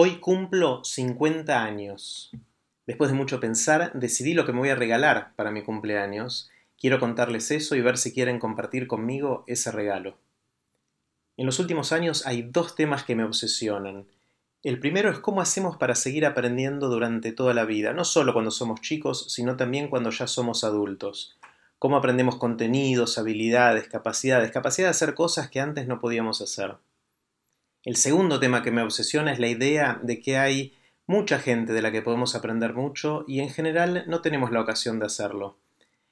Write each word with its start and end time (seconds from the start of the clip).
Hoy 0.00 0.20
cumplo 0.20 0.84
50 0.84 1.60
años. 1.60 2.30
Después 2.86 3.10
de 3.10 3.16
mucho 3.16 3.40
pensar, 3.40 3.90
decidí 3.94 4.32
lo 4.32 4.46
que 4.46 4.52
me 4.52 4.60
voy 4.60 4.68
a 4.68 4.76
regalar 4.76 5.32
para 5.34 5.50
mi 5.50 5.64
cumpleaños. 5.64 6.52
Quiero 6.80 7.00
contarles 7.00 7.50
eso 7.50 7.74
y 7.74 7.80
ver 7.80 7.98
si 7.98 8.14
quieren 8.14 8.38
compartir 8.38 8.86
conmigo 8.86 9.42
ese 9.48 9.72
regalo. 9.72 10.16
En 11.36 11.46
los 11.46 11.58
últimos 11.58 11.90
años 11.90 12.24
hay 12.28 12.42
dos 12.42 12.76
temas 12.76 13.02
que 13.02 13.16
me 13.16 13.24
obsesionan. 13.24 14.06
El 14.62 14.78
primero 14.78 15.10
es 15.10 15.18
cómo 15.18 15.40
hacemos 15.40 15.76
para 15.76 15.96
seguir 15.96 16.26
aprendiendo 16.26 16.88
durante 16.88 17.32
toda 17.32 17.52
la 17.52 17.64
vida, 17.64 17.92
no 17.92 18.04
solo 18.04 18.32
cuando 18.32 18.52
somos 18.52 18.80
chicos, 18.80 19.32
sino 19.32 19.56
también 19.56 19.88
cuando 19.88 20.10
ya 20.10 20.28
somos 20.28 20.62
adultos. 20.62 21.36
Cómo 21.80 21.96
aprendemos 21.96 22.36
contenidos, 22.36 23.18
habilidades, 23.18 23.88
capacidades, 23.88 24.52
capacidad 24.52 24.86
de 24.86 24.92
hacer 24.92 25.14
cosas 25.14 25.50
que 25.50 25.58
antes 25.58 25.88
no 25.88 25.98
podíamos 25.98 26.40
hacer. 26.40 26.76
El 27.88 27.96
segundo 27.96 28.38
tema 28.38 28.62
que 28.62 28.70
me 28.70 28.82
obsesiona 28.82 29.32
es 29.32 29.38
la 29.38 29.48
idea 29.48 29.98
de 30.02 30.20
que 30.20 30.36
hay 30.36 30.74
mucha 31.06 31.38
gente 31.38 31.72
de 31.72 31.80
la 31.80 31.90
que 31.90 32.02
podemos 32.02 32.34
aprender 32.34 32.74
mucho 32.74 33.24
y 33.26 33.40
en 33.40 33.48
general 33.48 34.04
no 34.06 34.20
tenemos 34.20 34.52
la 34.52 34.60
ocasión 34.60 34.98
de 34.98 35.06
hacerlo. 35.06 35.56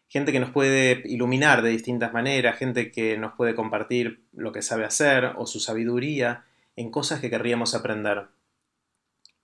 Gente 0.09 0.33
que 0.33 0.41
nos 0.41 0.49
puede 0.49 1.03
iluminar 1.05 1.61
de 1.61 1.69
distintas 1.69 2.15
maneras, 2.15 2.57
gente 2.57 2.91
que 2.91 3.19
nos 3.19 3.35
puede 3.35 3.55
compartir 3.55 4.23
lo 4.33 4.53
que 4.53 4.63
sabe 4.63 4.87
hacer 4.87 5.33
o 5.37 5.45
su 5.45 5.61
sabiduría 5.61 6.47
en 6.77 6.91
cosas 6.91 7.21
que 7.21 7.29
querríamos 7.29 7.75
aprender. 7.75 8.29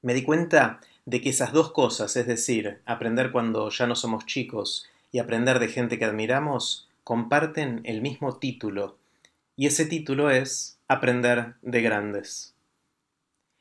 Me 0.01 0.15
di 0.15 0.23
cuenta 0.23 0.81
de 1.05 1.21
que 1.21 1.29
esas 1.29 1.53
dos 1.53 1.73
cosas, 1.73 2.17
es 2.17 2.27
decir, 2.27 2.81
aprender 2.87 3.31
cuando 3.31 3.69
ya 3.69 3.87
no 3.87 3.95
somos 3.95 4.25
chicos 4.25 4.89
y 5.11 5.19
aprender 5.19 5.59
de 5.59 5.69
gente 5.69 5.99
que 5.99 6.07
admiramos, 6.07 6.89
comparten 7.05 7.83
el 7.85 8.01
mismo 8.01 8.39
título. 8.39 8.97
Y 9.55 9.67
ese 9.67 9.85
título 9.85 10.31
es 10.31 10.79
aprender 10.93 11.55
de 11.63 11.83
grandes. 11.83 12.55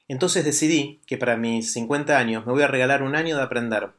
Entonces 0.07 0.43
decidí 0.43 1.01
que 1.05 1.17
para 1.17 1.37
mis 1.37 1.71
50 1.73 2.17
años 2.17 2.45
me 2.45 2.51
voy 2.51 2.63
a 2.63 2.67
regalar 2.67 3.01
un 3.01 3.15
año 3.15 3.37
de 3.37 3.43
aprender, 3.43 3.91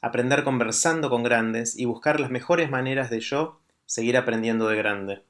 aprender 0.00 0.44
conversando 0.44 1.10
con 1.10 1.22
grandes 1.22 1.76
y 1.76 1.84
buscar 1.84 2.20
las 2.20 2.30
mejores 2.30 2.70
maneras 2.70 3.10
de 3.10 3.20
yo 3.20 3.60
seguir 3.84 4.16
aprendiendo 4.16 4.68
de 4.68 4.76
grande. 4.76 5.22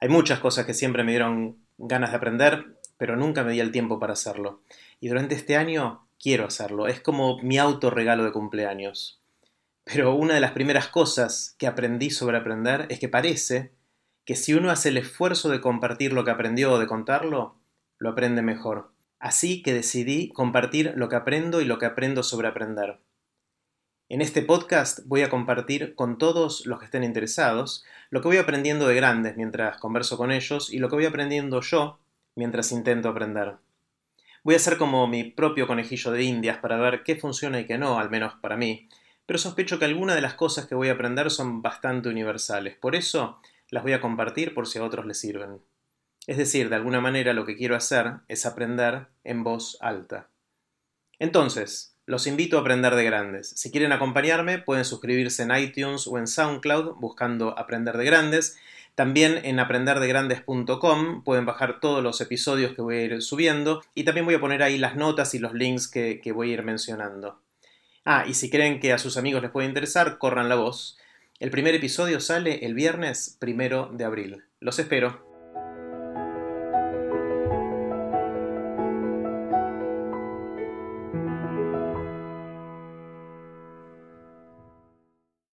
Hay 0.00 0.08
muchas 0.08 0.40
cosas 0.40 0.66
que 0.66 0.74
siempre 0.74 1.04
me 1.04 1.12
dieron 1.12 1.56
ganas 1.78 2.10
de 2.10 2.16
aprender, 2.16 2.76
pero 2.98 3.16
nunca 3.16 3.42
me 3.44 3.52
di 3.52 3.60
el 3.60 3.72
tiempo 3.72 3.98
para 3.98 4.12
hacerlo. 4.12 4.60
Y 5.00 5.08
durante 5.08 5.34
este 5.34 5.56
año 5.56 6.06
quiero 6.20 6.44
hacerlo, 6.44 6.86
es 6.86 7.00
como 7.00 7.38
mi 7.42 7.58
autorregalo 7.58 8.24
de 8.24 8.32
cumpleaños. 8.32 9.20
Pero 9.84 10.14
una 10.14 10.34
de 10.34 10.40
las 10.40 10.52
primeras 10.52 10.88
cosas 10.88 11.54
que 11.58 11.66
aprendí 11.66 12.10
sobre 12.10 12.36
aprender 12.36 12.86
es 12.90 12.98
que 12.98 13.08
parece 13.08 13.72
que 14.28 14.36
si 14.36 14.52
uno 14.52 14.70
hace 14.70 14.90
el 14.90 14.98
esfuerzo 14.98 15.48
de 15.48 15.62
compartir 15.62 16.12
lo 16.12 16.22
que 16.22 16.30
aprendió 16.30 16.72
o 16.72 16.78
de 16.78 16.86
contarlo, 16.86 17.54
lo 17.96 18.10
aprende 18.10 18.42
mejor. 18.42 18.92
Así 19.18 19.62
que 19.62 19.72
decidí 19.72 20.34
compartir 20.34 20.92
lo 20.96 21.08
que 21.08 21.16
aprendo 21.16 21.62
y 21.62 21.64
lo 21.64 21.78
que 21.78 21.86
aprendo 21.86 22.22
sobre 22.22 22.46
aprender. 22.46 22.98
En 24.10 24.20
este 24.20 24.42
podcast 24.42 25.00
voy 25.06 25.22
a 25.22 25.30
compartir 25.30 25.94
con 25.94 26.18
todos 26.18 26.66
los 26.66 26.78
que 26.78 26.84
estén 26.84 27.04
interesados 27.04 27.86
lo 28.10 28.20
que 28.20 28.28
voy 28.28 28.36
aprendiendo 28.36 28.86
de 28.86 28.96
grandes 28.96 29.34
mientras 29.38 29.78
converso 29.78 30.18
con 30.18 30.30
ellos 30.30 30.70
y 30.70 30.78
lo 30.78 30.90
que 30.90 30.96
voy 30.96 31.06
aprendiendo 31.06 31.62
yo 31.62 31.98
mientras 32.34 32.70
intento 32.70 33.08
aprender. 33.08 33.54
Voy 34.44 34.56
a 34.56 34.58
ser 34.58 34.76
como 34.76 35.06
mi 35.06 35.24
propio 35.24 35.66
conejillo 35.66 36.10
de 36.10 36.24
indias 36.24 36.58
para 36.58 36.76
ver 36.76 37.02
qué 37.02 37.16
funciona 37.16 37.60
y 37.60 37.66
qué 37.66 37.78
no, 37.78 37.98
al 37.98 38.10
menos 38.10 38.34
para 38.42 38.58
mí, 38.58 38.90
pero 39.24 39.38
sospecho 39.38 39.78
que 39.78 39.86
algunas 39.86 40.16
de 40.16 40.22
las 40.22 40.34
cosas 40.34 40.66
que 40.66 40.74
voy 40.74 40.90
a 40.90 40.92
aprender 40.92 41.30
son 41.30 41.62
bastante 41.62 42.10
universales. 42.10 42.76
Por 42.76 42.94
eso 42.94 43.40
las 43.70 43.82
voy 43.82 43.92
a 43.92 44.00
compartir 44.00 44.54
por 44.54 44.66
si 44.66 44.78
a 44.78 44.84
otros 44.84 45.06
les 45.06 45.20
sirven. 45.20 45.60
Es 46.26 46.36
decir, 46.36 46.68
de 46.68 46.76
alguna 46.76 47.00
manera 47.00 47.32
lo 47.32 47.46
que 47.46 47.56
quiero 47.56 47.74
hacer 47.74 48.14
es 48.28 48.44
aprender 48.44 49.06
en 49.24 49.44
voz 49.44 49.78
alta. 49.80 50.28
Entonces, 51.18 51.96
los 52.08 52.26
invito 52.26 52.56
a 52.56 52.60
aprender 52.62 52.94
de 52.94 53.04
grandes. 53.04 53.50
Si 53.50 53.70
quieren 53.70 53.92
acompañarme, 53.92 54.58
pueden 54.58 54.84
suscribirse 54.86 55.42
en 55.42 55.54
iTunes 55.54 56.06
o 56.06 56.16
en 56.16 56.26
SoundCloud 56.26 56.94
buscando 56.96 57.58
Aprender 57.58 57.98
de 57.98 58.04
Grandes. 58.06 58.58
También 58.94 59.40
en 59.44 59.60
aprenderdegrandes.com 59.60 61.22
pueden 61.22 61.44
bajar 61.44 61.80
todos 61.80 62.02
los 62.02 62.20
episodios 62.20 62.74
que 62.74 62.82
voy 62.82 62.96
a 62.96 63.02
ir 63.02 63.22
subiendo 63.22 63.82
y 63.94 64.04
también 64.04 64.24
voy 64.24 64.36
a 64.36 64.40
poner 64.40 64.62
ahí 64.62 64.78
las 64.78 64.96
notas 64.96 65.34
y 65.34 65.38
los 65.38 65.52
links 65.52 65.86
que, 65.86 66.32
voy 66.34 66.50
a 66.50 66.54
ir 66.54 66.62
mencionando. 66.62 67.42
Ah, 68.06 68.24
y 68.26 68.32
si 68.32 68.48
creen 68.48 68.80
que 68.80 68.92
a 68.92 68.98
sus 68.98 69.16
amigos 69.16 69.42
les 69.42 69.50
puede 69.50 69.68
interesar, 69.68 70.16
corran 70.18 70.48
la 70.48 70.54
voz. 70.54 70.98
El 71.40 71.50
primer 71.50 71.72
episodio 71.76 72.18
sale 72.18 72.66
el 72.66 72.74
viernes 72.74 73.36
primero 73.38 73.90
de 73.92 74.04
abril. 74.04 74.44
Los 74.58 74.80
espero. 74.80 75.27